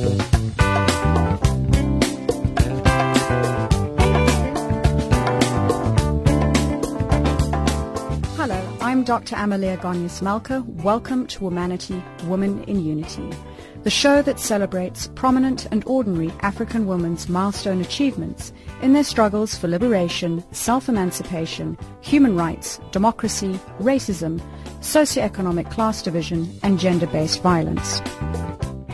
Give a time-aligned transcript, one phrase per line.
[0.00, 0.16] Hello,
[8.80, 9.36] I'm Dr.
[9.36, 10.64] Amalia Gonyas Malka.
[10.82, 13.28] Welcome to Womanity, Women in Unity,
[13.82, 19.68] the show that celebrates prominent and ordinary African women's milestone achievements in their struggles for
[19.68, 24.40] liberation, self-emancipation, human rights, democracy, racism,
[24.80, 28.00] socioeconomic class division, and gender-based violence.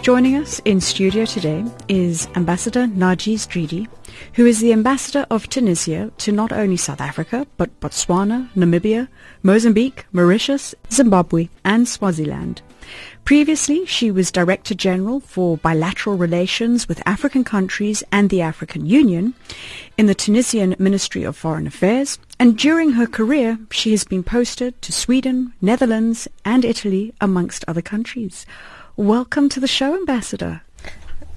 [0.07, 3.89] Joining us in studio today is Ambassador Narjis Dridi,
[4.35, 9.09] who is the ambassador of Tunisia to not only South Africa, but Botswana, Namibia,
[9.43, 12.63] Mozambique, Mauritius, Zimbabwe, and Swaziland.
[13.25, 19.35] Previously, she was Director General for Bilateral Relations with African countries and the African Union
[19.99, 24.81] in the Tunisian Ministry of Foreign Affairs, and during her career, she has been posted
[24.83, 28.47] to Sweden, Netherlands, and Italy, amongst other countries.
[28.99, 30.63] Welcome to the show, Ambassador.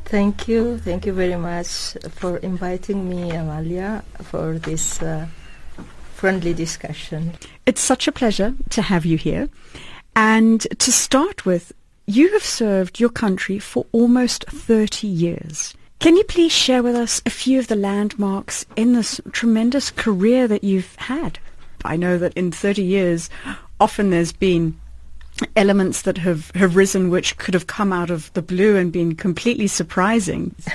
[0.05, 0.77] Thank you.
[0.77, 5.27] Thank you very much for inviting me, Amalia, for this uh,
[6.13, 7.33] friendly discussion.
[7.65, 9.49] It's such a pleasure to have you here.
[10.15, 11.73] And to start with,
[12.05, 15.73] you have served your country for almost 30 years.
[15.99, 20.47] Can you please share with us a few of the landmarks in this tremendous career
[20.47, 21.39] that you've had?
[21.83, 23.29] I know that in 30 years,
[23.81, 24.79] often there's been
[25.55, 29.15] elements that have, have risen which could have come out of the blue and been
[29.15, 30.55] completely surprising.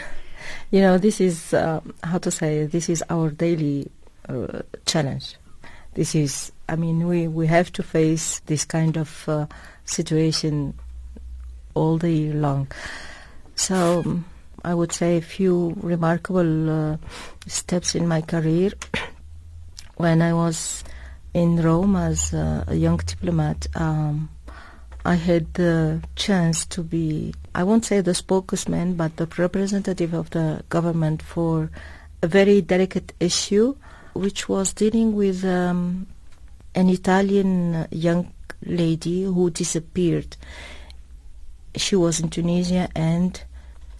[0.71, 3.91] You know, this is, uh, how to say, this is our daily
[4.29, 5.37] uh, challenge.
[5.95, 9.47] This is, I mean, we, we have to face this kind of uh,
[9.85, 10.75] situation
[11.75, 12.73] all day long.
[13.55, 14.25] So um,
[14.65, 16.97] I would say a few remarkable uh,
[17.47, 18.73] steps in my career.
[19.97, 20.83] when I was
[21.35, 24.29] in Rome as a young diplomat, um,
[25.05, 30.31] I had the chance to be, I won't say the spokesman, but the representative of
[30.31, 31.71] the government for
[32.23, 33.77] a very delicate issue,
[34.15, 36.07] which was dealing with um,
[36.75, 38.33] an Italian young
[38.65, 40.39] lady who disappeared.
[41.77, 43.43] She was in Tunisia and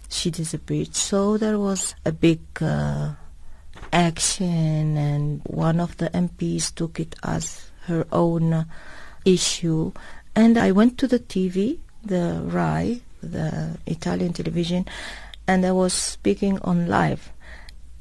[0.09, 0.95] she disappeared.
[0.95, 3.11] So there was a big uh,
[3.93, 8.65] action, and one of the MPs took it as her own
[9.23, 9.91] issue
[10.35, 14.85] and I went to the TV, the RAI, the Italian television,
[15.47, 17.31] and I was speaking on live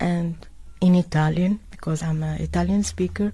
[0.01, 0.37] and
[0.81, 3.33] in Italian because I'm an Italian speaker.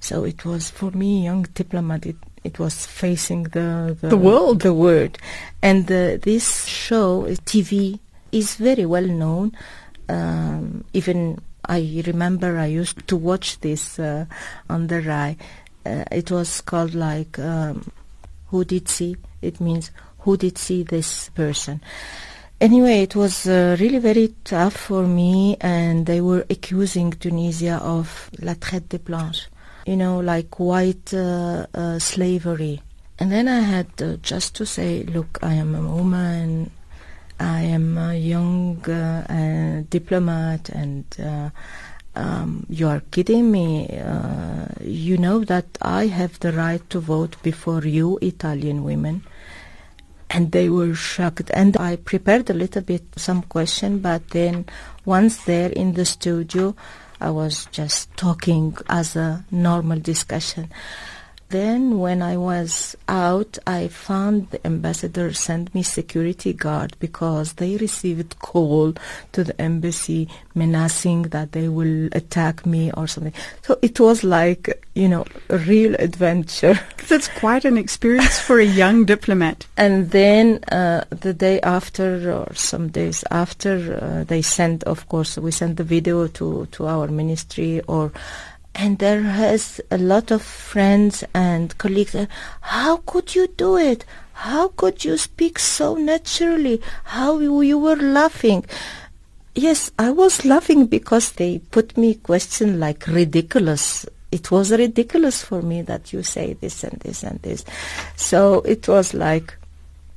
[0.00, 4.60] So it was for me, young diplomat, it, it was facing the, the, the world.
[4.60, 5.18] The world.
[5.62, 7.98] And uh, this show, TV,
[8.32, 9.52] is very well known.
[10.08, 14.24] Um, even I remember I used to watch this uh,
[14.68, 15.36] on the RAI.
[15.84, 17.90] Uh, it was called like um,
[18.50, 19.16] who did see.
[19.42, 21.80] It means who did see this person.
[22.60, 28.30] Anyway, it was uh, really very tough for me, and they were accusing Tunisia of
[28.38, 29.48] la traite des blanches,
[29.86, 32.82] you know, like white uh, uh, slavery.
[33.18, 36.70] And then I had uh, just to say, look, I am a woman,
[37.38, 41.48] I am a young uh, diplomat, and uh,
[42.14, 43.88] um, you are kidding me.
[43.98, 49.22] Uh, you know that I have the right to vote before you, Italian women.
[50.28, 51.50] And they were shocked.
[51.54, 54.66] And I prepared a little bit some question, but then
[55.04, 56.76] once there in the studio,
[57.20, 60.70] I was just talking as a normal discussion.
[61.50, 67.76] Then when I was out, I found the ambassador sent me security guard because they
[67.76, 68.94] received call
[69.32, 73.32] to the embassy menacing that they will attack me or something.
[73.62, 76.78] So it was like, you know, a real adventure.
[77.08, 79.66] That's quite an experience for a young diplomat.
[79.76, 85.36] And then uh, the day after or some days after, uh, they sent, of course,
[85.36, 88.12] we sent the video to, to our ministry or
[88.74, 92.16] and there has a lot of friends and colleagues.
[92.60, 94.04] How could you do it?
[94.32, 96.80] How could you speak so naturally?
[97.04, 98.64] How you, were laughing?
[99.54, 104.06] Yes, I was laughing because they put me question like ridiculous.
[104.32, 107.64] It was ridiculous for me that you say this and this and this.
[108.16, 109.54] So it was like,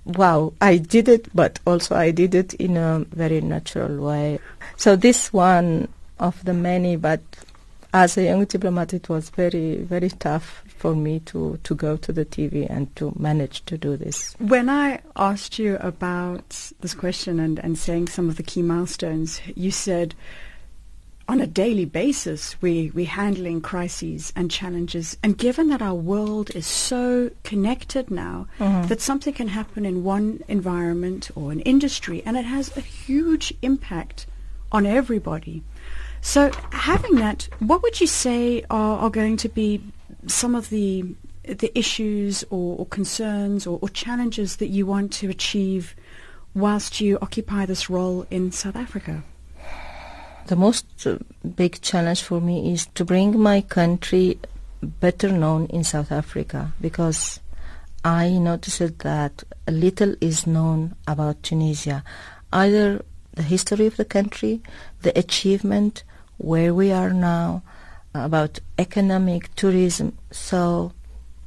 [0.05, 4.39] wow, I did it, but also I did it in a very natural way.
[4.77, 5.89] So this one
[6.19, 7.21] of the many, but
[7.93, 12.11] as a young diplomat, it was very, very tough for me to, to go to
[12.11, 14.35] the TV and to manage to do this.
[14.39, 19.39] When I asked you about this question and, and saying some of the key milestones,
[19.55, 20.15] you said,
[21.29, 25.15] on a daily basis we, we're handling crises and challenges.
[25.23, 28.87] And given that our world is so connected now, Mhm.
[28.89, 33.53] that something can happen in one environment or an industry and it has a huge
[33.61, 34.25] impact
[34.71, 35.63] on everybody.
[36.23, 39.83] So having that, what would you say are, are going to be
[40.25, 45.29] some of the the issues or, or concerns or, or challenges that you want to
[45.29, 45.93] achieve
[46.55, 49.21] whilst you occupy this role in South Africa?
[50.47, 50.85] The most
[51.57, 54.39] big challenge for me is to bring my country
[54.81, 57.41] better known in South Africa because
[58.05, 62.01] I noticed that little is known about Tunisia.
[62.53, 63.03] Either
[63.33, 64.61] the history of the country,
[65.01, 66.03] the achievement,
[66.43, 67.63] where we are now,
[68.13, 70.17] uh, about economic tourism.
[70.31, 70.91] So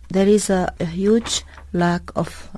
[0.09, 2.49] there is a, a huge lack of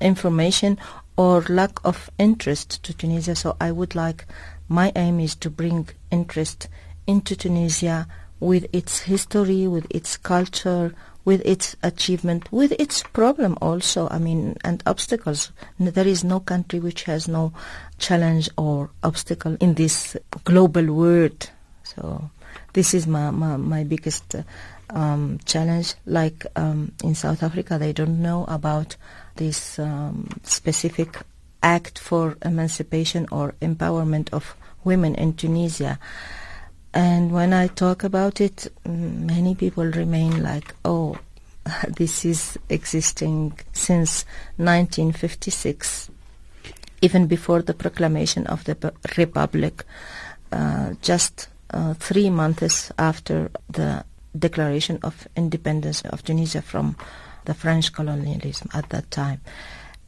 [0.00, 0.78] information
[1.16, 3.34] or lack of interest to Tunisia.
[3.34, 4.26] So I would like,
[4.68, 6.68] my aim is to bring interest
[7.06, 8.06] into Tunisia
[8.40, 10.94] with its history, with its culture,
[11.24, 15.52] with its achievement, with its problem also, I mean, and obstacles.
[15.78, 17.52] There is no country which has no
[17.98, 21.50] challenge or obstacle in this global world.
[21.94, 22.30] So
[22.72, 24.36] this is my, my, my biggest
[24.90, 25.94] um, challenge.
[26.06, 28.96] Like um, in South Africa, they don't know about
[29.36, 31.16] this um, specific
[31.62, 34.54] act for emancipation or empowerment of
[34.84, 35.98] women in Tunisia.
[36.92, 41.18] And when I talk about it, many people remain like, oh,
[41.88, 44.24] this is existing since
[44.56, 46.10] 1956,
[47.00, 49.84] even before the proclamation of the Republic,
[50.52, 54.04] uh, just uh, three months after the
[54.38, 56.96] declaration of independence of Tunisia from
[57.44, 59.40] the French colonialism at that time.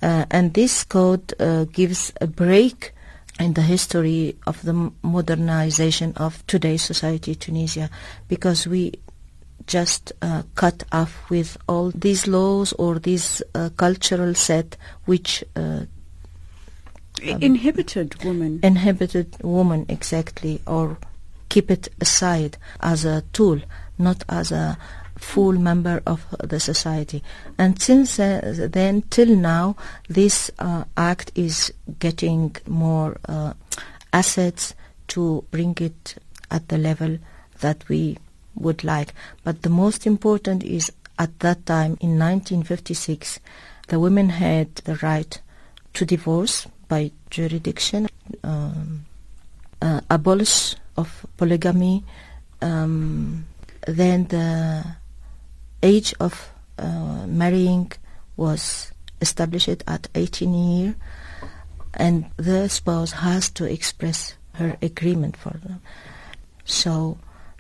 [0.03, 2.93] Uh, and this code uh, gives a break
[3.39, 7.91] in the history of the modernization of today's society, Tunisia,
[8.29, 8.93] because we
[9.67, 14.77] just uh, cut off with all these laws or this uh, cultural set
[15.07, 15.81] which uh,
[17.23, 18.61] I- Inhibited women.
[18.63, 20.99] inhibited woman exactly or
[21.49, 23.61] keep it aside as a tool,
[23.99, 24.79] not as a
[25.19, 27.23] full member of the society.
[27.59, 29.77] And since uh, then till now,
[30.09, 33.55] this uh, act is getting more uh,
[34.13, 34.75] assets
[35.09, 36.17] to bring it
[36.51, 37.19] at the level
[37.61, 38.19] that we
[38.55, 39.13] would like.
[39.45, 43.41] But the most important is at that time in 1956,
[43.89, 45.41] the women had the right
[45.95, 48.09] to divorce by jurisdiction,
[48.43, 49.07] um,
[49.83, 52.05] uh, abolish of polygamy,
[52.63, 53.47] um,
[53.87, 54.85] then the
[55.83, 57.93] age of uh, marrying
[58.37, 60.95] was established at 18 year,
[61.95, 65.81] and the spouse has to express her agreement for them.
[66.65, 67.19] So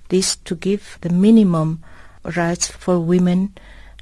[0.09, 1.83] this to give the minimum
[2.37, 3.55] rights for women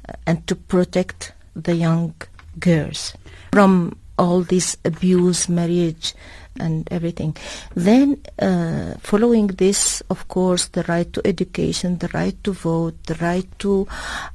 [0.07, 2.15] uh, and to protect the young
[2.59, 3.13] girls
[3.51, 6.13] from all this abuse, marriage,
[6.59, 7.35] and everything.
[7.73, 13.15] Then, uh, following this, of course, the right to education, the right to vote, the
[13.15, 13.87] right to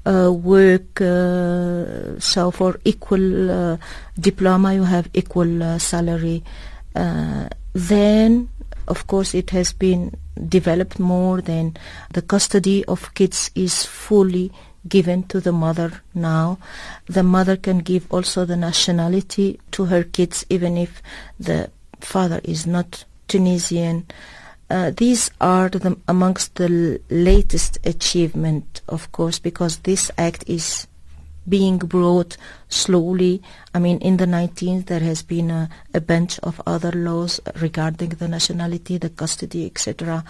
[0.05, 1.01] uh, work.
[1.01, 3.77] Uh, so, for equal uh,
[4.19, 6.45] diploma, you have equal uh, salary.
[6.95, 8.49] Uh, then,
[8.89, 10.15] of course, it has been
[10.49, 11.41] developed more.
[11.41, 11.77] Then,
[12.13, 14.53] the custody of kids is fully
[14.89, 16.59] given to the mother now.
[17.07, 21.03] The mother can give also the nationality to her kids, even if
[21.39, 24.07] the father is not Tunisian.
[24.69, 30.87] Uh, these are the, amongst the latest achievement, of course, because this act is
[31.49, 32.37] being brought
[32.69, 33.43] slowly.
[33.75, 38.11] I mean, in the 19th, there has been a, a bunch of other laws regarding
[38.11, 40.25] the nationality, the custody, etc.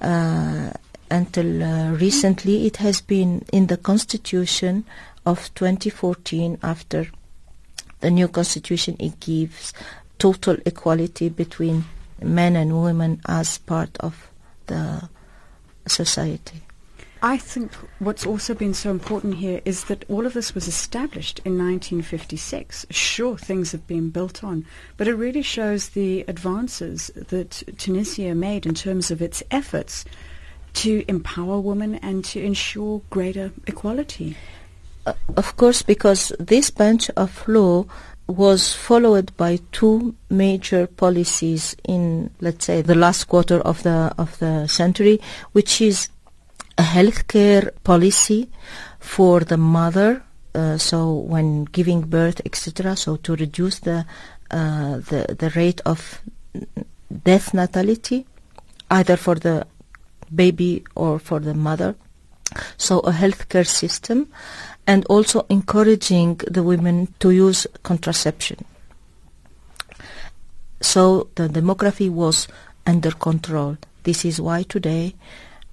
[0.00, 0.70] Uh,
[1.10, 4.84] until uh, recently, it has been in the constitution
[5.24, 7.08] of 2014 after
[8.00, 9.72] the new constitution it gives
[10.18, 11.84] total equality between
[12.22, 14.30] men and women as part of
[14.66, 15.08] the
[15.86, 16.62] society.
[17.22, 21.40] I think what's also been so important here is that all of this was established
[21.40, 22.86] in 1956.
[22.90, 28.66] Sure, things have been built on, but it really shows the advances that Tunisia made
[28.66, 30.04] in terms of its efforts
[30.76, 34.36] to empower women and to ensure greater equality.
[35.06, 37.84] Uh, of course, because this bunch of law
[38.26, 44.38] was followed by two major policies in, let's say, the last quarter of the of
[44.38, 45.20] the century,
[45.52, 46.08] which is
[46.76, 48.50] a healthcare policy
[48.98, 50.22] for the mother.
[50.54, 52.96] Uh, so when giving birth, etc.
[52.96, 54.04] So to reduce the
[54.50, 56.20] uh, the the rate of
[57.24, 58.26] death natality
[58.90, 59.66] either for the
[60.34, 61.94] baby or for the mother.
[62.76, 64.28] So a healthcare system
[64.86, 68.64] and also encouraging the women to use contraception.
[70.80, 72.48] So the demography was
[72.86, 73.76] under control.
[74.04, 75.14] This is why today,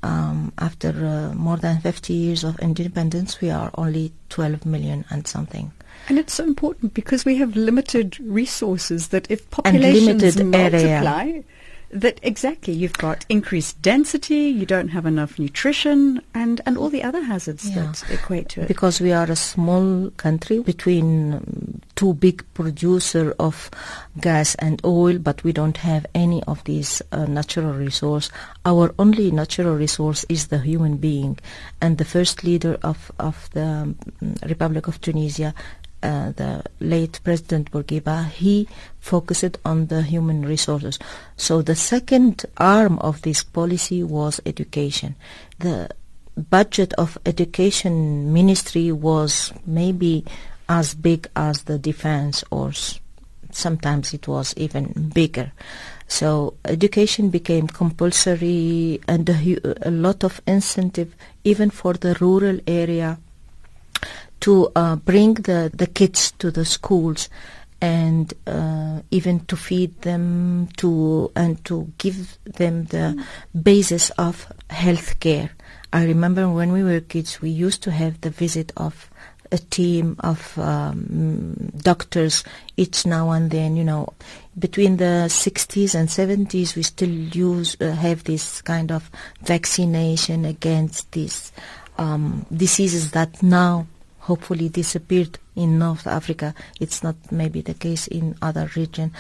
[0.02, 5.28] um, after uh, more than 50 years of independence, we are only 12 million and
[5.28, 5.72] something.
[6.10, 11.44] And it's so important because we have limited resources that if populations multiply, area
[11.94, 17.04] that exactly you've got increased density, you don't have enough nutrition, and and all the
[17.04, 17.84] other hazards yeah.
[17.84, 18.68] that equate to it.
[18.68, 23.70] Because we are a small country between two big producer of
[24.20, 28.30] gas and oil, but we don't have any of these uh, natural resource.
[28.66, 31.38] Our only natural resource is the human being,
[31.80, 33.96] and the first leader of of the um,
[34.44, 35.54] Republic of Tunisia
[36.04, 38.68] uh, the late President Bourguiba, he
[39.00, 41.00] focused on the human resources.
[41.38, 45.16] So the second arm of this policy was education.
[45.60, 45.90] The
[46.50, 50.26] budget of education ministry was maybe
[50.68, 52.72] as big as the defense or
[53.52, 55.52] sometimes it was even bigger.
[56.08, 63.20] So education became compulsory and a, a lot of incentive even for the rural area
[64.44, 67.30] to uh, bring the, the kids to the schools
[67.82, 73.26] and uh, even to feed them to and to give them the
[73.62, 75.50] basis of health care.
[75.94, 79.10] I remember when we were kids, we used to have the visit of
[79.50, 82.44] a team of um, doctors
[82.76, 83.78] each now and then.
[83.78, 84.14] You know,
[84.60, 89.10] between the 60s and 70s, we still use uh, have this kind of
[89.42, 91.54] vaccination against these
[91.98, 93.88] um, diseases that now
[94.24, 96.56] hopefully disappeared in North Africa.
[96.80, 99.12] It's not maybe the case in other region.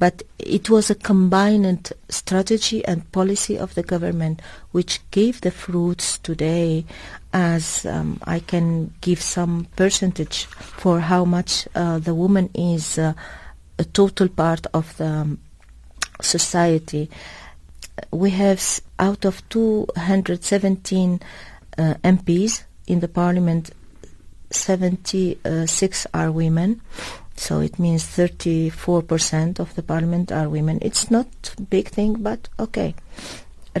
[0.00, 6.18] But it was a combined strategy and policy of the government which gave the fruits
[6.18, 6.84] today
[7.32, 13.14] as um, I can give some percentage for how much uh, the woman is uh,
[13.78, 15.40] a total part of the um,
[16.20, 17.10] society.
[18.12, 21.20] We have out of 217
[21.76, 23.70] uh, MPs in the parliament
[24.50, 26.80] 76 are women.
[27.36, 30.78] So it means 34% of the parliament are women.
[30.82, 32.94] It's not big thing, but okay.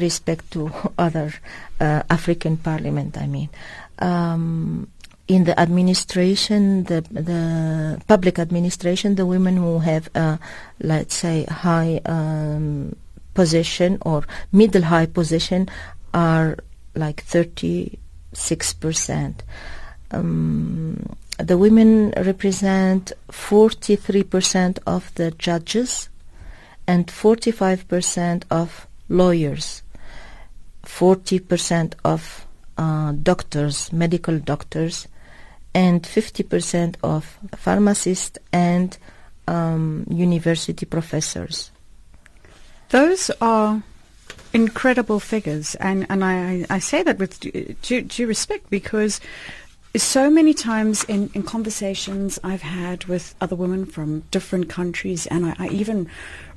[0.00, 1.34] Respect to other
[1.80, 3.48] uh, African parliament, I mean.
[3.98, 4.88] Um,
[5.26, 10.38] in the administration, the the public administration, the women who have, a,
[10.80, 12.96] let's say, high um,
[13.34, 15.68] position or middle high position
[16.14, 16.56] are
[16.94, 19.42] like 36 percent
[20.10, 26.08] um, the women represent 43% of the judges
[26.86, 29.82] and 45% of lawyers,
[30.84, 32.46] 40% of
[32.76, 35.06] uh, doctors, medical doctors,
[35.74, 38.96] and 50% of pharmacists and
[39.46, 41.70] um, university professors.
[42.88, 43.82] Those are
[44.52, 47.38] incredible figures, and, and I, I say that with
[47.82, 49.20] due, due respect because
[49.96, 55.46] so many times in, in conversations I've had with other women from different countries, and
[55.46, 56.08] I, I even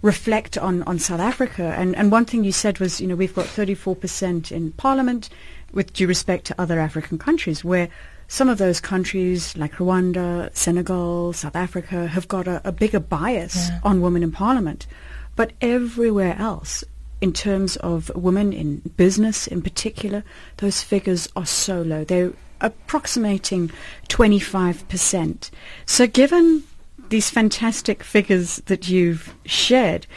[0.01, 1.73] reflect on, on South Africa.
[1.77, 5.29] And, and one thing you said was, you know, we've got 34% in parliament,
[5.73, 7.89] with due respect to other African countries, where
[8.27, 13.69] some of those countries like Rwanda, Senegal, South Africa have got a, a bigger bias
[13.69, 13.79] yeah.
[13.83, 14.87] on women in parliament.
[15.35, 16.83] But everywhere else,
[17.21, 20.23] in terms of women in business in particular,
[20.57, 22.03] those figures are so low.
[22.03, 23.71] They're approximating
[24.09, 25.51] 25%.
[25.85, 26.63] So given
[27.09, 30.07] these fantastic figures that you've shared,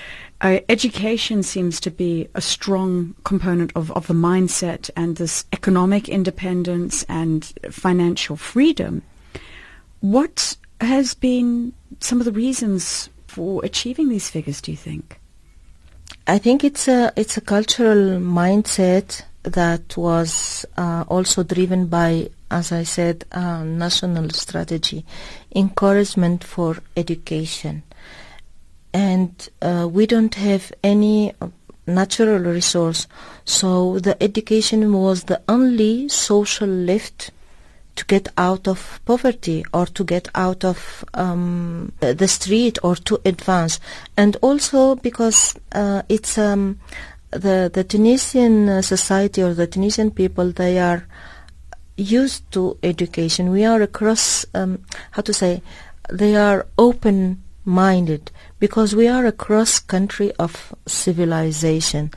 [0.41, 6.09] uh, education seems to be a strong component of, of the mindset and this economic
[6.09, 9.03] independence and financial freedom.
[10.01, 15.19] What has been some of the reasons for achieving these figures, do you think?
[16.27, 22.73] I think it's a it's a cultural mindset that was uh, also driven by, as
[22.73, 25.05] I said, national strategy,
[25.55, 27.83] encouragement for education.
[28.95, 31.35] And uh, we don't have any
[31.87, 33.07] natural resource,
[33.45, 37.33] so the education was the only social lift
[37.97, 43.21] to get out of poverty or to get out of um, the street or to
[43.25, 43.81] advance.
[44.17, 46.81] And also because uh, it's um,
[47.31, 51.07] the the Tunisian uh, society or the Tunisian people they are
[51.97, 53.51] used to education.
[53.51, 55.63] We are across um, how to say
[56.11, 62.11] they are open minded because we are a cross country of civilization.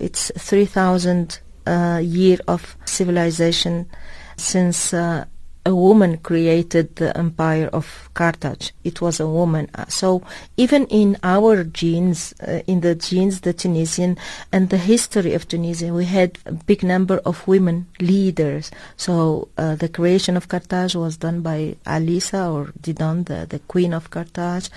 [0.00, 3.86] it's 3,000 uh, year of civilization
[4.36, 5.24] since uh,
[5.66, 8.74] a woman created the empire of Carthage.
[8.84, 9.70] It was a woman.
[9.74, 10.22] Uh, so
[10.56, 14.18] even in our genes, uh, in the genes, the Tunisian
[14.52, 18.70] and the history of Tunisia, we had a big number of women leaders.
[18.96, 23.94] So uh, the creation of Carthage was done by Alisa or Didon, the, the queen
[23.94, 24.68] of Carthage.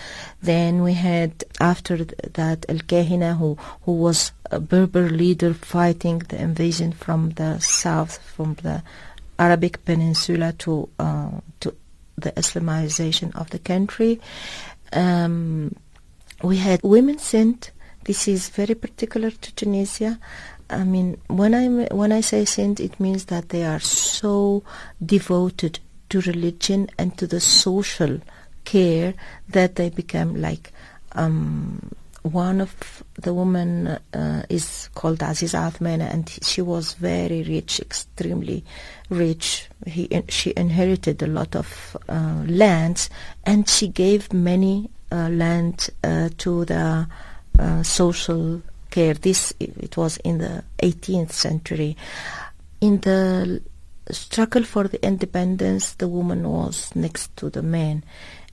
[0.41, 6.93] Then we had after that El who who was a Berber leader fighting the invasion
[6.93, 8.81] from the south, from the
[9.39, 11.75] Arabic Peninsula to uh, to
[12.17, 14.20] the Islamization of the country.
[14.94, 15.75] Um,
[16.44, 17.72] we had women sent.
[18.03, 20.20] This is very particular to Tunisia.
[20.70, 24.63] I mean, when I when I say sent, it means that they are so
[25.03, 25.79] devoted
[26.10, 28.20] to religion and to the social
[28.63, 29.13] care
[29.50, 30.72] that they become like
[31.13, 31.91] um,
[32.24, 38.63] one of the women uh, is called Aziza Othmana, and she was very rich, extremely
[39.09, 39.67] rich.
[39.86, 43.09] He, she inherited a lot of uh, lands,
[43.45, 47.07] and she gave many uh, land uh, to the
[47.59, 49.13] uh, social care.
[49.13, 51.95] This it was in the 18th century.
[52.81, 53.62] In the
[54.12, 58.03] struggle for the independence, the woman was next to the man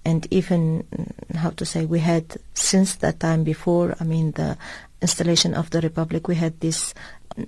[0.05, 0.87] and even
[1.35, 4.57] how to say we had since that time before i mean the
[5.03, 6.95] installation of the republic we had this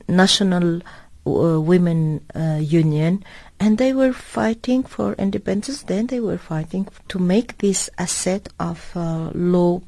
[0.08, 0.80] national
[1.26, 3.24] uh, women uh, union
[3.58, 5.82] and they were fighting for independence.
[5.82, 9.80] Then they were fighting to make this asset of uh, law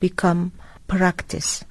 [0.00, 0.52] become
[0.86, 1.64] practice.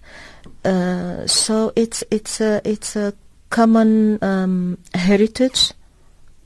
[0.65, 3.13] Uh, so it's it's a it's a
[3.49, 5.71] common um, heritage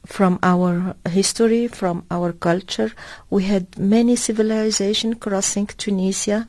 [0.05, 2.91] from our history, from our culture.
[3.29, 6.47] We had many civilizations crossing Tunisia,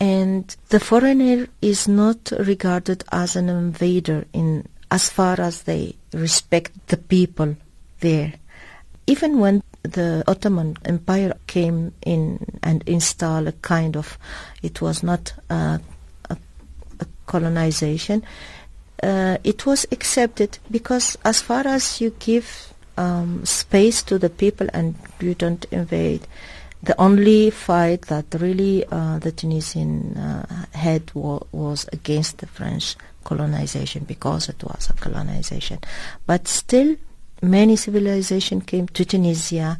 [0.00, 6.72] and the foreigner is not regarded as an invader in as far as they respect
[6.88, 7.56] the people
[8.00, 8.34] there.
[9.06, 14.18] Even when the Ottoman Empire came in and installed a kind of,
[14.62, 15.80] it was not a,
[16.28, 16.36] a,
[16.98, 18.24] a colonization,
[19.02, 24.68] uh, it was accepted because as far as you give um, space to the people
[24.74, 26.26] and you don't invade.
[26.82, 32.96] The only fight that really uh, the Tunisian uh, had wa- was against the French
[33.24, 35.78] colonization because it was a colonization.
[36.26, 36.96] But still,
[37.42, 39.78] many civilizations came to Tunisia,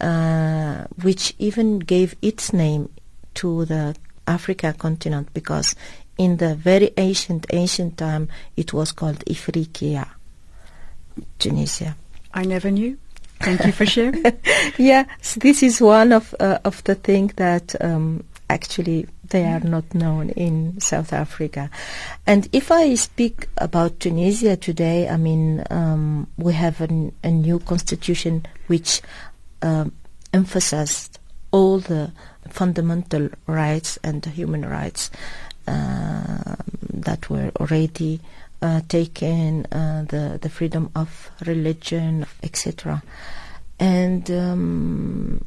[0.00, 2.90] uh, which even gave its name
[3.34, 5.74] to the Africa continent because
[6.18, 10.08] in the very ancient, ancient time, it was called Ifriqiya,
[11.38, 11.96] Tunisia.
[12.38, 12.96] I never knew.
[13.40, 14.24] Thank you for sharing.
[14.78, 19.58] yeah, so this is one of uh, of the things that um, actually they are
[19.58, 21.68] not known in South Africa.
[22.28, 27.58] And if I speak about Tunisia today, I mean um, we have an, a new
[27.58, 29.02] constitution which
[29.60, 29.90] um,
[30.32, 31.18] emphasized
[31.50, 32.12] all the
[32.50, 35.10] fundamental rights and human rights
[35.66, 36.54] uh,
[36.94, 38.20] that were already
[38.60, 43.02] uh, taken uh, the the freedom of religion, etc.
[43.78, 45.44] And um,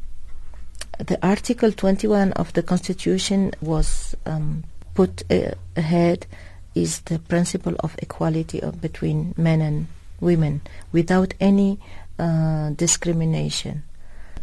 [0.97, 6.27] the Article 21 of the Constitution was um, put uh, ahead
[6.73, 9.87] is the principle of equality of, between men and
[10.19, 11.79] women without any
[12.17, 13.83] uh, discrimination.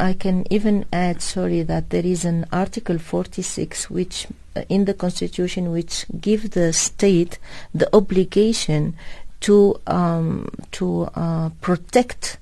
[0.00, 4.94] I can even add, sorry, that there is an Article 46 which uh, in the
[4.94, 7.38] Constitution which give the state
[7.74, 8.96] the obligation
[9.40, 12.38] to um, to uh, protect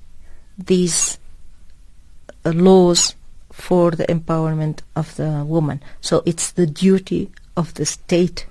[0.57, 1.17] these
[2.45, 3.15] uh, laws
[3.51, 5.81] for the empowerment of the woman.
[5.99, 8.45] So it's the duty of the state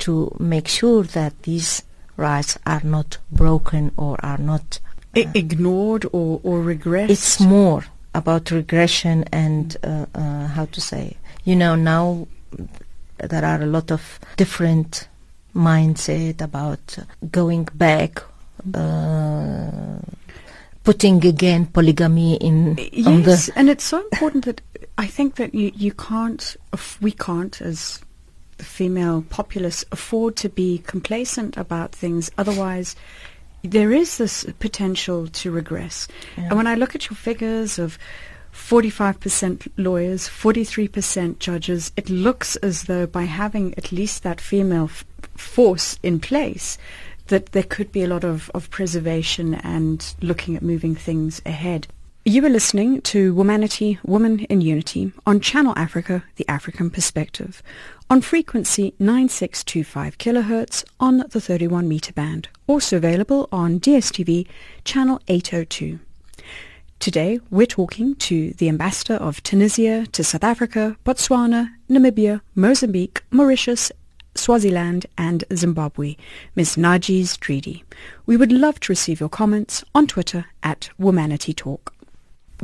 [0.00, 1.82] to make sure that these
[2.16, 4.80] rights are not broken or are not
[5.16, 7.10] uh, ignored or, or regressed.
[7.10, 11.16] It's more about regression and uh, uh, how to say.
[11.44, 12.26] You know, now
[13.18, 15.08] there are a lot of different
[15.54, 16.98] mindset about
[17.30, 18.22] going back,
[18.74, 19.98] uh,
[20.84, 22.78] putting again polygamy in.
[22.92, 24.60] Yes, and it's so important that
[24.98, 26.56] I think that you, you can't,
[27.00, 28.00] we can't as
[28.58, 32.30] the female populace afford to be complacent about things.
[32.36, 32.94] Otherwise,
[33.62, 36.08] there is this potential to regress.
[36.36, 36.44] Yeah.
[36.44, 37.98] And when I look at your figures of
[38.52, 45.04] 45% lawyers, 43% judges, it looks as though by having at least that female f-
[45.36, 46.78] force in place,
[47.26, 51.86] that there could be a lot of, of preservation and looking at moving things ahead.
[52.22, 57.62] You are listening to Womanity, Woman in Unity on Channel Africa, the African Perspective,
[58.10, 64.46] on frequency 9625 kHz on the 31 meter band, also available on DSTV
[64.84, 65.98] channel 802.
[66.98, 73.90] Today we're talking to the ambassador of Tunisia to South Africa, Botswana, Namibia, Mozambique, Mauritius,
[74.34, 76.16] Swaziland and Zimbabwe,
[76.54, 76.76] Ms.
[76.76, 77.82] Narjis Dridi.
[78.26, 81.94] We would love to receive your comments on Twitter at Womanity Talk.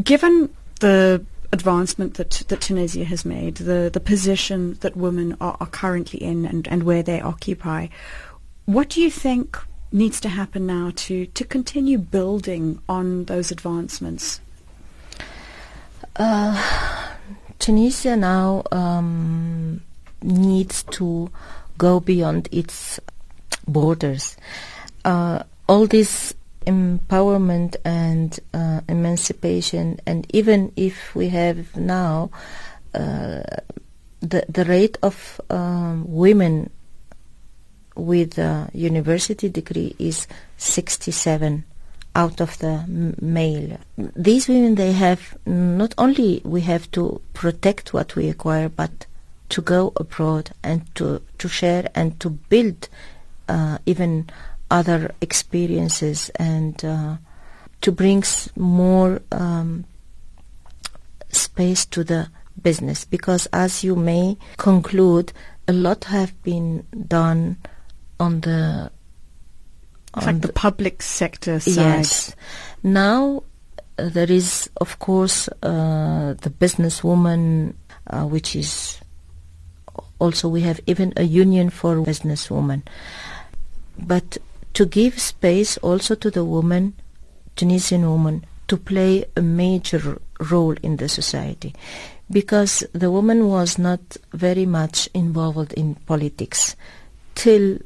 [0.02, 5.66] Given the advancement that, that Tunisia has made, the, the position that women are, are
[5.66, 7.88] currently in and, and where they occupy,
[8.66, 9.58] what do you think
[9.92, 14.40] needs to happen now to, to continue building on those advancements?
[16.16, 17.12] Uh,
[17.58, 19.80] Tunisia now um,
[20.22, 21.30] needs to
[21.78, 23.00] go beyond its
[23.66, 24.36] borders.
[25.04, 26.34] Uh, all this
[26.66, 32.30] empowerment and uh, emancipation, and even if we have now
[32.94, 33.42] uh,
[34.20, 36.70] the the rate of um, women
[37.94, 40.26] with a university degree is
[40.58, 41.64] 67
[42.14, 42.84] out of the
[43.20, 43.78] male.
[43.96, 49.06] These women, they have not only we have to protect what we acquire, but
[49.50, 52.88] to go abroad and to to share and to build
[53.48, 54.28] uh, even
[54.70, 57.16] other experiences and uh,
[57.80, 58.24] to bring
[58.56, 59.84] more um,
[61.28, 62.28] space to the
[62.60, 63.04] business.
[63.04, 65.32] Because as you may conclude
[65.68, 67.56] a lot have been done
[68.20, 68.90] on the
[70.14, 71.76] on like the, the, public sector side.
[71.76, 72.34] Yes
[72.86, 73.42] now
[73.98, 77.74] uh, there is of course uh, the businesswoman
[78.06, 79.00] uh, which is
[80.20, 82.82] also we have even a union for businesswomen
[83.98, 84.38] but
[84.76, 86.92] to give space also to the woman,
[87.56, 91.74] Tunisian woman, to play a major role in the society
[92.30, 96.76] because the woman was not very much involved in politics
[97.34, 97.78] till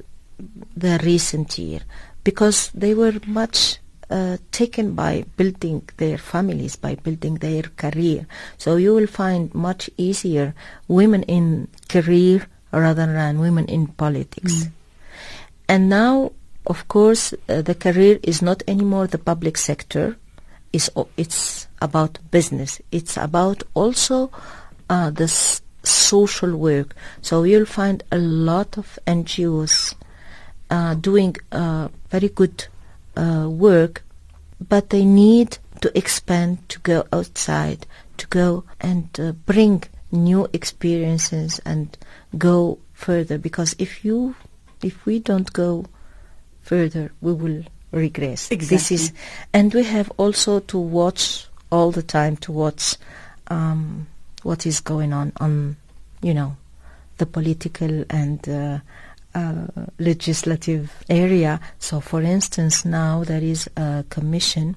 [0.77, 1.79] the recent year
[2.25, 3.79] because they were much
[4.11, 8.27] uh, taken by building their families, by building their career.
[8.59, 10.57] So you will find much easier
[10.89, 14.65] women in career rather than women in politics.
[14.65, 14.73] Mm.
[15.69, 16.33] And now
[16.67, 20.17] of course, uh, the career is not anymore the public sector.
[20.73, 22.81] It's, it's about business.
[22.93, 24.31] It's about also
[24.89, 25.29] uh, the
[25.83, 26.95] social work.
[27.23, 29.95] So you'll find a lot of NGOs
[30.71, 32.67] uh, doing uh, very good
[33.17, 34.05] uh, work,
[34.69, 37.87] but they need to expand, to go outside,
[38.19, 41.97] to go and uh, bring new experiences and
[42.37, 43.39] go further.
[43.39, 44.37] Because if you,
[44.83, 45.87] if we don't go
[46.71, 48.49] further we will regress.
[48.53, 48.77] Exactly.
[48.77, 49.13] This is,
[49.53, 52.95] and we have also to watch all the time to watch
[53.49, 54.07] um,
[54.45, 55.77] what is going on on,
[56.23, 56.57] you know,
[57.19, 58.79] the political and uh,
[59.35, 59.67] uh,
[59.99, 61.61] legislative area.
[61.81, 64.77] So, for instance, now there is a commission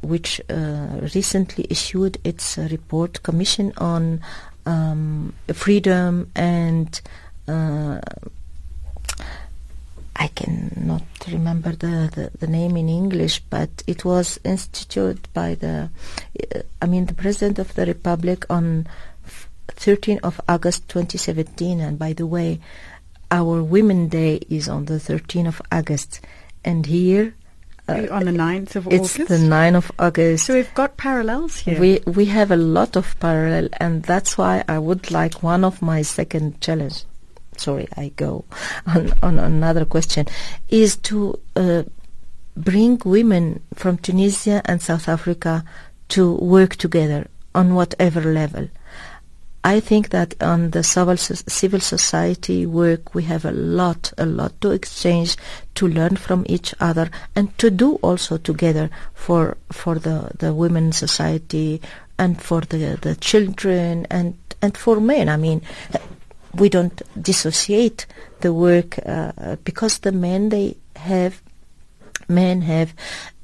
[0.00, 4.22] which uh, recently issued its report, Commission on
[4.64, 6.98] um, Freedom and
[7.46, 8.00] uh,
[10.16, 15.90] I cannot remember the, the, the, name in English, but it was instituted by the,
[16.54, 18.86] uh, I mean, the President of the Republic on
[19.68, 21.80] 13th of August 2017.
[21.80, 22.60] And by the way,
[23.30, 26.20] our Women Day is on the 13th of August.
[26.64, 27.34] And here,
[27.88, 29.20] uh, on the 9th of it's August?
[29.20, 30.46] It's the 9th of August.
[30.46, 31.80] So we've got parallels here.
[31.80, 35.80] We, we have a lot of parallel, and that's why I would like one of
[35.80, 37.04] my second challenge
[37.60, 38.44] sorry, I go
[38.86, 40.26] on, on another question,
[40.68, 41.82] is to uh,
[42.56, 45.64] bring women from Tunisia and South Africa
[46.08, 48.68] to work together on whatever level.
[49.62, 54.70] I think that on the civil, society work we have a lot, a lot to
[54.70, 55.36] exchange,
[55.74, 60.92] to learn from each other, and to do also together for for the the women
[60.92, 61.82] society
[62.18, 65.28] and for the the children and and for men.
[65.28, 65.60] I mean,
[66.54, 68.06] we don't dissociate
[68.40, 71.42] the work uh, because the men they have
[72.28, 72.94] men have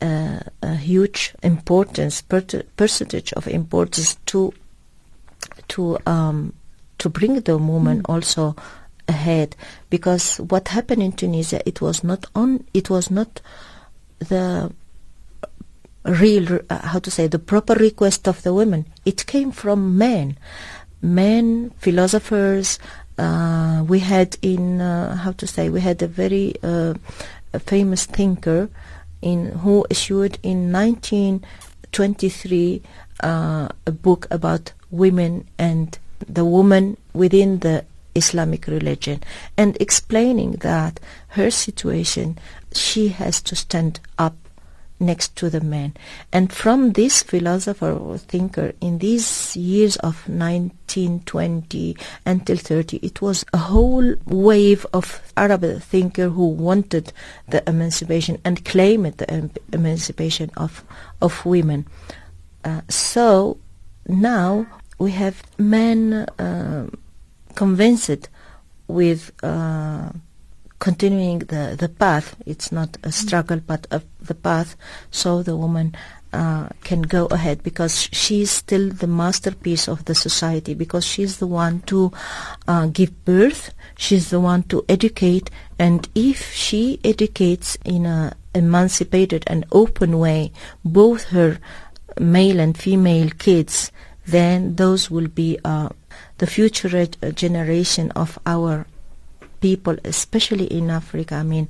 [0.00, 4.52] uh, a huge importance per- percentage of importance to
[5.68, 6.52] to um,
[6.98, 8.06] to bring the woman mm.
[8.08, 8.56] also
[9.08, 9.56] ahead.
[9.90, 13.40] Because what happened in Tunisia it was not on it was not
[14.18, 14.72] the
[16.04, 18.86] real uh, how to say the proper request of the women.
[19.04, 20.38] It came from men
[21.02, 22.78] men, philosophers.
[23.18, 26.92] Uh, we had in uh, how to say we had a very uh,
[27.54, 28.68] a famous thinker
[29.22, 32.82] in who issued in 1923
[33.20, 39.22] uh, a book about women and the woman within the Islamic religion
[39.56, 42.38] and explaining that her situation,
[42.72, 44.34] she has to stand up
[44.98, 45.94] next to the man.
[46.32, 53.44] And from this philosopher or thinker in these years of 1920 until 30, it was
[53.52, 57.12] a whole wave of Arab thinker who wanted
[57.48, 60.84] the emancipation and claimed the em- emancipation of,
[61.20, 61.86] of women.
[62.64, 63.58] Uh, so
[64.06, 64.66] now
[64.98, 66.86] we have men uh,
[67.54, 68.28] convinced
[68.88, 70.10] with uh,
[70.78, 72.36] continuing the, the path.
[72.44, 74.76] It's not a struggle, but a, the path.
[75.10, 75.96] So the woman
[76.32, 81.46] uh, can go ahead because she's still the masterpiece of the society because she's the
[81.46, 82.12] one to
[82.68, 83.72] uh, give birth.
[83.96, 85.50] She's the one to educate.
[85.78, 90.52] And if she educates in a emancipated and open way,
[90.84, 91.58] both her
[92.18, 93.92] male and female kids,
[94.26, 95.90] then those will be uh,
[96.38, 98.86] the future generation of our
[99.68, 101.34] people, especially in Africa.
[101.34, 101.66] I mean,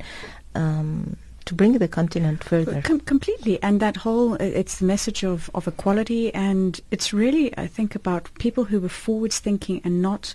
[0.55, 2.83] um, to bring the continent further.
[2.83, 3.55] Com- completely.
[3.63, 6.25] And that whole, it's the message of, of equality.
[6.35, 10.35] And it's really, I think, about people who were forwards thinking and not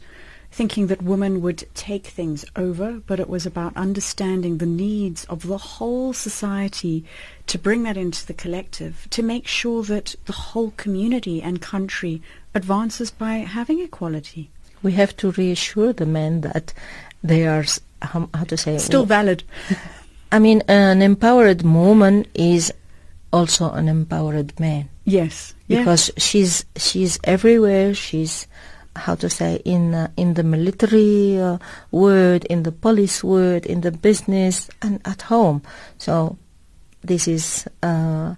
[0.51, 5.47] thinking that women would take things over, but it was about understanding the needs of
[5.47, 7.05] the whole society
[7.47, 12.21] to bring that into the collective, to make sure that the whole community and country
[12.53, 14.49] advances by having equality.
[14.83, 16.73] We have to reassure the men that
[17.23, 17.65] they are,
[18.01, 19.43] how, how to say, still valid.
[20.31, 22.73] I mean, an empowered woman is
[23.33, 24.89] also an empowered man.
[25.03, 27.93] Yes, because she's she's everywhere.
[27.93, 28.47] She's
[28.95, 31.57] how to say in uh, in the military uh,
[31.91, 35.63] world, in the police world, in the business, and at home.
[35.97, 36.37] So
[37.03, 38.35] this is, uh,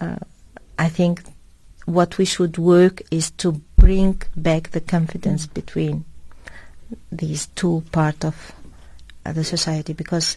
[0.00, 0.16] uh
[0.78, 1.22] I think,
[1.84, 5.54] what we should work is to bring back the confidence mm.
[5.54, 6.04] between
[7.10, 8.52] these two part of
[9.24, 10.36] the society because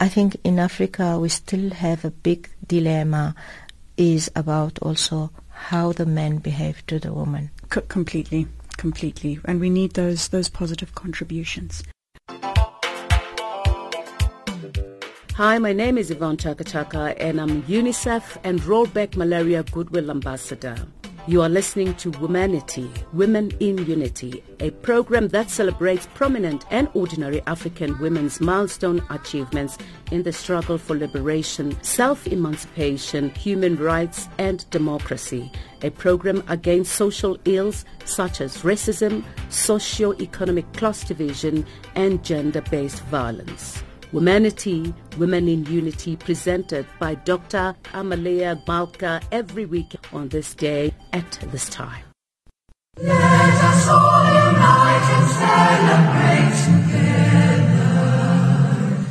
[0.00, 3.34] I think in Africa we still have a big dilemma
[3.96, 7.50] is about also how the men behave to the woman.
[7.72, 11.82] C- completely, completely, and we need those those positive contributions.
[15.36, 20.10] Hi, my name is Yvonne Chaka Chaka and I'm UNICEF and Roll Back Malaria Goodwill
[20.10, 20.76] Ambassador.
[21.28, 27.42] You are listening to Womanity, Women in Unity, a program that celebrates prominent and ordinary
[27.48, 29.76] African women's milestone achievements
[30.12, 35.50] in the struggle for liberation, self-emancipation, human rights, and democracy.
[35.82, 43.82] A program against social ills such as racism, socio-economic class division, and gender-based violence.
[44.16, 47.76] Womanity, Women in Unity, presented by Dr.
[47.92, 52.02] Amalia Malka every week on this day at this time.
[52.96, 57.76] Let us all unite and celebrate together.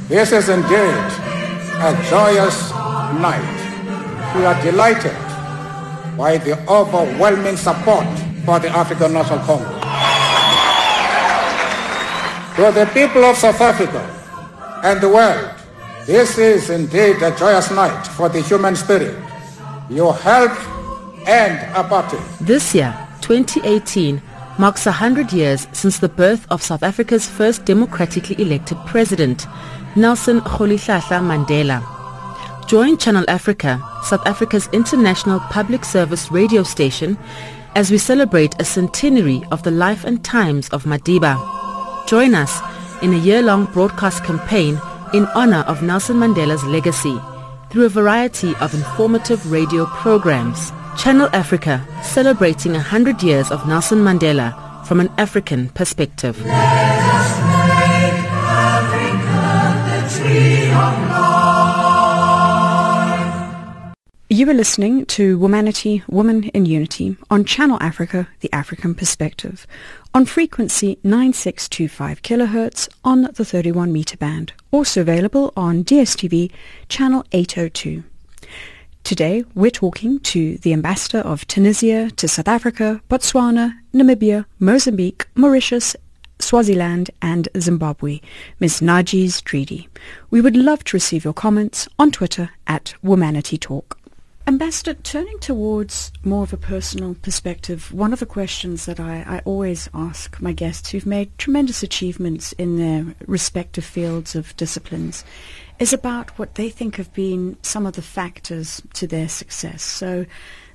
[0.10, 1.06] This is indeed
[1.86, 2.72] a joyous
[3.22, 3.58] night.
[4.36, 5.14] We are delighted
[6.18, 8.08] by the overwhelming support
[8.44, 9.84] for the African National Congress.
[12.56, 14.15] To the people of South Africa,
[14.84, 15.50] and the world.
[16.06, 19.18] This is indeed a joyous night for the human spirit.
[19.90, 20.52] Your help
[21.28, 22.24] and apartheid.
[22.40, 24.22] This year, 2018,
[24.60, 29.48] marks 100 years since the birth of South Africa's first democratically elected president,
[29.96, 31.82] Nelson Rolihlahla Mandela.
[32.68, 37.18] Join Channel Africa, South Africa's international public service radio station,
[37.76, 41.36] as we celebrate a centenary of the life and times of Madiba.
[42.08, 42.62] Join us
[43.02, 44.80] in a year-long broadcast campaign
[45.14, 47.18] in honor of Nelson Mandela's legacy
[47.70, 50.72] through a variety of informative radio programs.
[50.98, 54.54] Channel Africa, celebrating 100 years of Nelson Mandela
[54.86, 56.38] from an African perspective.
[64.36, 69.66] You are listening to Womanity, Woman in Unity on Channel Africa, the African Perspective,
[70.14, 76.52] on frequency 9625 kHz on the 31 meter band, also available on DSTV
[76.90, 78.04] channel 802.
[79.06, 85.96] Today we're talking to the ambassador of Tunisia to South Africa, Botswana, Namibia, Mozambique, Mauritius,
[86.40, 88.20] Swaziland and Zimbabwe,
[88.60, 88.82] Ms.
[88.82, 89.88] Narjis Dridi.
[90.30, 93.98] We would love to receive your comments on Twitter at Womanity Talk.
[94.48, 99.40] Ambassador, turning towards more of a personal perspective, one of the questions that I, I,
[99.44, 105.26] always ask my guests who've made tremendous achievements in their respective fields of disciplines
[105.80, 109.82] is about what they think have been some of the factors to their success.
[109.82, 110.28] So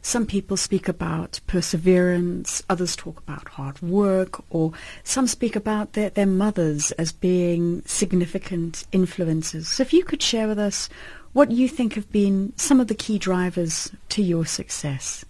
[0.03, 4.73] some people speak about perseverance, others talk about hard work, or
[5.05, 9.69] some speak about their, their mothers as being significant influences.
[9.69, 10.89] So if you could share with us
[11.33, 15.25] what you think have been some of the key drivers to your success.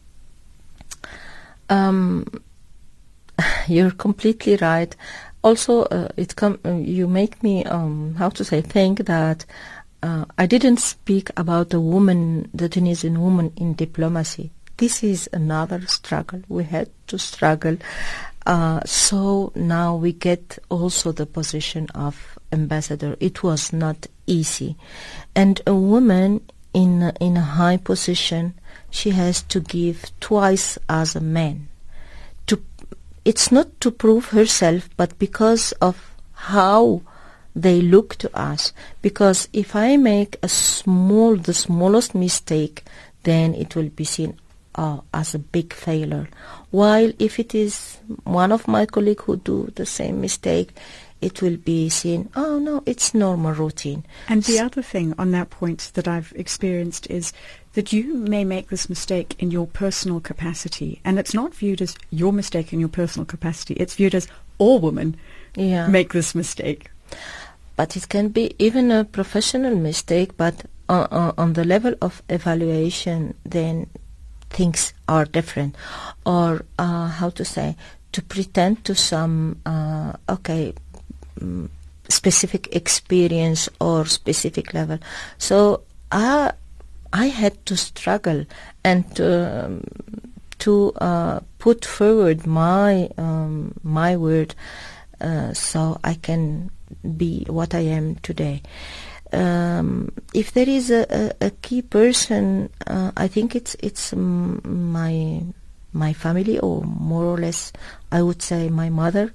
[1.69, 2.43] Um,
[3.69, 4.95] you're completely right.
[5.43, 9.47] Also, uh, it com- uh, you make me um, how to say think that
[10.03, 14.51] uh, I didn't speak about the woman, the Tunisian woman in diplomacy.
[14.77, 16.43] This is another struggle.
[16.49, 17.77] We had to struggle.
[18.47, 23.17] Uh, so now we get also the position of ambassador.
[23.21, 24.77] It was not easy,
[25.35, 26.41] and a woman
[26.73, 28.55] in a, in a high position,
[28.91, 31.69] she has to give twice as a man.
[32.47, 32.63] To
[33.25, 37.03] it's not to prove herself, but because of how
[37.55, 38.73] they look to us.
[39.03, 42.85] Because if I make a small, the smallest mistake,
[43.25, 44.39] then it will be seen
[44.75, 46.29] uh, as a big failure.
[46.71, 50.73] While if it is one of my colleagues who do the same mistake,
[51.21, 54.05] it will be seen, oh no, it's normal routine.
[54.29, 57.33] And the other thing on that point that I've experienced is
[57.75, 61.97] that you may make this mistake in your personal capacity, and it's not viewed as
[62.11, 63.75] your mistake in your personal capacity.
[63.75, 64.27] It's viewed as
[64.59, 65.17] all women
[65.55, 65.87] yeah.
[65.89, 66.91] make this mistake.
[67.77, 72.23] But it can be even a professional mistake, but on, on, on the level of
[72.29, 73.89] evaluation, then
[74.51, 75.77] things are different.
[76.27, 77.77] Or uh, how to say,
[78.13, 80.75] to pretend to some, uh, okay,
[81.41, 81.69] mm,
[82.09, 84.99] specific experience or specific level.
[85.39, 86.53] So I,
[87.13, 88.47] I had to struggle
[88.85, 89.85] and to, um,
[90.59, 94.55] to uh, put forward my um, my word,
[95.21, 96.71] uh, so I can
[97.17, 98.63] be what I am today.
[99.33, 105.43] Um, if there is a, a, a key person, uh, I think it's it's my
[105.93, 107.73] my family, or more or less,
[108.13, 109.33] I would say my mother.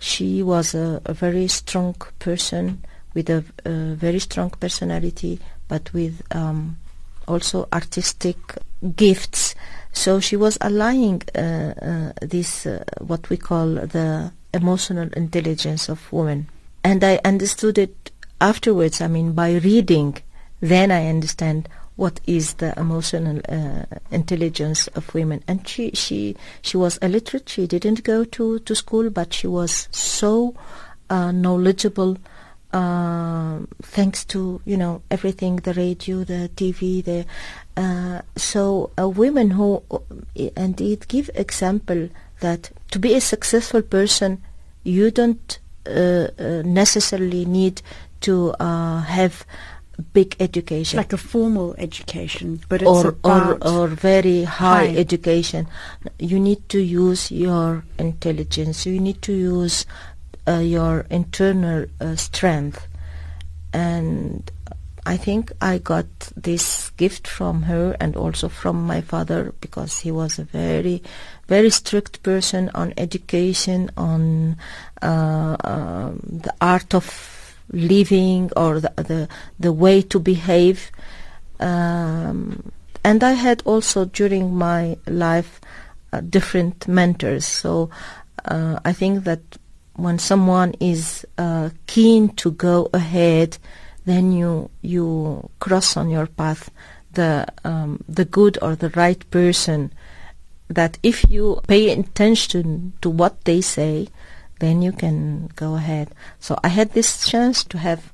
[0.00, 2.84] She was a, a very strong person
[3.14, 6.76] with a, a, very strong personality, but with um,
[7.26, 8.36] also artistic
[8.96, 9.54] gifts.
[9.92, 16.12] So she was allying uh, uh, this uh, what we call the emotional intelligence of
[16.12, 16.48] women,
[16.84, 19.00] and I understood it afterwards.
[19.00, 20.18] I mean, by reading,
[20.60, 25.42] then I understand what is the emotional uh, intelligence of women.
[25.48, 27.48] And she she she was illiterate.
[27.48, 30.54] She didn't go to to school, but she was so
[31.10, 32.16] uh, knowledgeable
[32.72, 37.26] uh, thanks to you know everything the radio the TV the
[37.76, 39.98] uh, so women who uh,
[40.56, 42.08] indeed give example
[42.40, 44.40] that to be a successful person
[44.84, 46.28] you don't uh,
[46.62, 47.82] necessarily need
[48.20, 49.46] to have
[50.12, 50.96] big education.
[50.96, 54.96] Like a formal education but or, or or very high, high.
[54.96, 55.66] education.
[56.18, 58.86] You need to use your intelligence.
[58.86, 59.86] You need to use
[60.46, 62.86] uh, your internal uh, strength.
[63.72, 64.50] And
[65.04, 66.06] I think I got
[66.36, 71.02] this gift from her and also from my father because he was a very,
[71.46, 74.56] very strict person on education, on
[75.02, 77.37] uh, um, the art of
[77.70, 79.28] living or the the,
[79.58, 80.90] the way to behave.
[81.60, 82.72] Um,
[83.04, 85.60] and I had also during my life
[86.12, 87.46] uh, different mentors.
[87.46, 87.90] So
[88.44, 89.40] uh, I think that
[89.94, 93.58] when someone is uh, keen to go ahead,
[94.04, 96.70] then you you cross on your path
[97.12, 99.92] the um, the good or the right person.
[100.68, 104.08] That if you pay attention to what they say,
[104.58, 106.10] then you can go ahead.
[106.38, 108.12] So I had this chance to have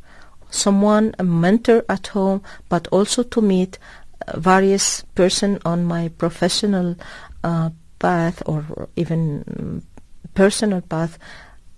[0.50, 3.78] someone, a mentor at home, but also to meet
[4.34, 6.96] various person on my professional
[7.42, 9.82] uh, path or even
[10.34, 11.18] personal path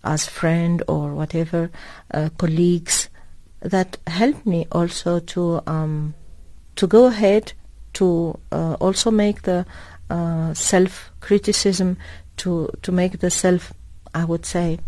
[0.04, 1.70] as friend or whatever
[2.14, 3.08] uh, colleagues
[3.60, 6.14] that helped me also to um,
[6.76, 7.52] to go ahead
[7.92, 9.66] to uh, also make the
[10.10, 11.96] uh, self criticism
[12.36, 13.72] to to make the self
[14.14, 14.78] I would say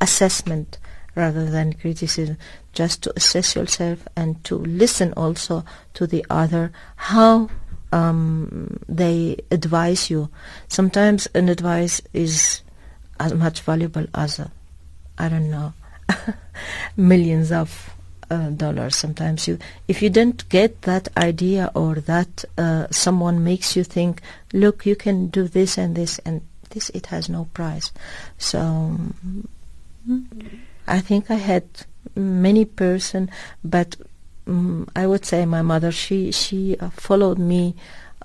[0.00, 0.78] assessment
[1.14, 2.36] rather than criticism
[2.72, 7.48] just to assess yourself and to listen also to the other how
[7.92, 10.28] um, they advise you
[10.68, 12.60] sometimes an advice is
[13.18, 14.48] as much valuable as uh,
[15.16, 15.72] I don't know
[16.96, 17.96] millions of
[18.30, 18.96] uh, dollars.
[18.96, 19.58] Sometimes you,
[19.88, 24.20] if you don't get that idea or that uh, someone makes you think,
[24.52, 26.42] look, you can do this and this and
[26.76, 27.90] this, it has no price.
[28.36, 28.58] So
[30.08, 30.20] mm-hmm.
[30.86, 31.64] I think I had
[32.14, 33.30] many person,
[33.64, 33.96] but
[34.46, 37.74] um, I would say my mother, she she uh, followed me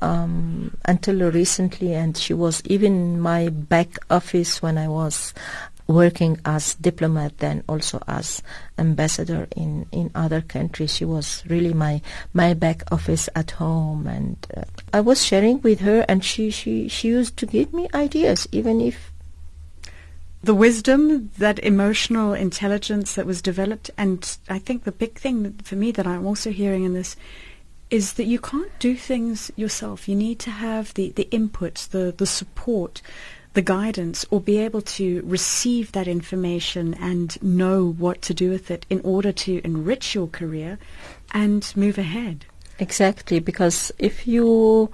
[0.01, 5.33] um, until recently, and she was even my back office when I was
[5.87, 8.41] working as diplomat, then also as
[8.77, 10.95] ambassador in, in other countries.
[10.95, 12.01] She was really my
[12.33, 14.63] my back office at home, and uh,
[14.93, 18.81] I was sharing with her, and she, she she used to give me ideas, even
[18.81, 19.11] if
[20.43, 25.75] the wisdom, that emotional intelligence that was developed, and I think the big thing for
[25.75, 27.15] me that I'm also hearing in this
[27.91, 30.07] is that you can't do things yourself.
[30.07, 33.01] You need to have the, the inputs, the, the support,
[33.53, 38.71] the guidance, or be able to receive that information and know what to do with
[38.71, 40.79] it in order to enrich your career
[41.33, 42.45] and move ahead.
[42.79, 44.89] Exactly, because if you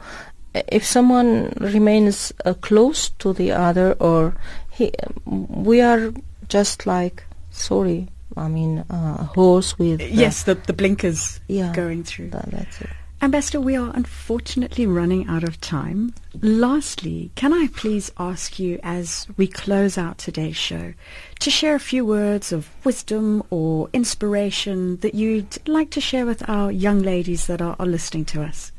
[0.53, 4.35] if someone remains uh, close to the other or
[4.71, 4.91] he,
[5.25, 6.11] we are
[6.47, 9.99] just like sorry I mean, uh, a horse with...
[10.01, 12.29] Uh, yes, the, the blinkers yeah, going through.
[12.29, 12.89] That, that's it.
[13.19, 16.13] Ambassador, we are unfortunately running out of time.
[16.39, 20.93] Lastly, can I please ask you, as we close out today's show,
[21.39, 26.47] to share a few words of wisdom or inspiration that you'd like to share with
[26.47, 28.71] our young ladies that are, are listening to us?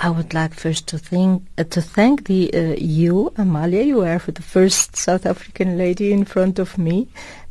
[0.00, 3.82] I would like first to thank uh, to thank the uh, you, Amalia.
[3.82, 7.08] You are the first South African lady in front of me,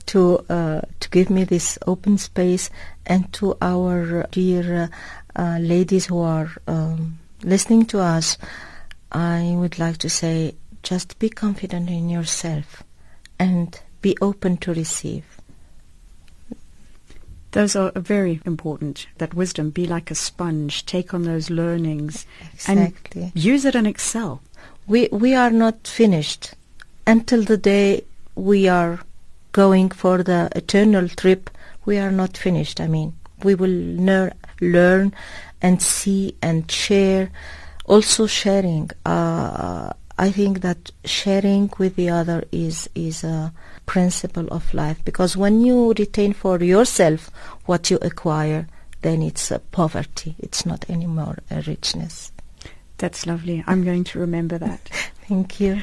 [0.08, 2.70] to uh, to give me this open space
[3.06, 4.90] and to our dear
[5.38, 8.38] uh, ladies who are um, listening to us,
[9.12, 12.84] I would like to say just be confident in yourself
[13.40, 15.24] and be open to receive.
[17.52, 19.08] Those are very important.
[19.20, 23.24] That wisdom, be like a sponge, take on those learnings exactly.
[23.24, 24.42] and use it and excel.
[24.86, 26.54] We we are not finished
[27.06, 28.04] until the day
[28.36, 29.00] we are
[29.54, 31.50] going for the eternal trip,
[31.86, 32.80] we are not finished.
[32.80, 33.14] I mean,
[33.44, 35.14] we will ner- learn
[35.62, 37.32] and see and share.
[37.86, 38.90] Also sharing.
[39.06, 43.54] Uh, I think that sharing with the other is is a
[43.86, 47.30] principle of life because when you retain for yourself
[47.66, 48.68] what you acquire,
[49.04, 50.36] then it's a poverty.
[50.40, 52.32] It's not anymore a richness.
[52.98, 53.64] That's lovely.
[53.68, 54.90] I'm going to remember that.
[55.28, 55.82] Thank you.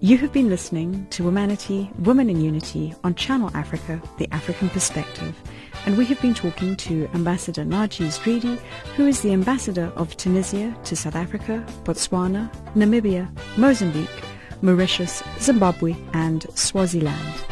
[0.00, 5.36] You have been listening to Womanity, Women in Unity on Channel Africa, The African Perspective.
[5.84, 8.56] And we have been talking to Ambassador Najeez Dridi,
[8.96, 14.22] who is the ambassador of Tunisia to South Africa, Botswana, Namibia, Mozambique,
[14.62, 17.44] Mauritius, Zimbabwe and Swaziland.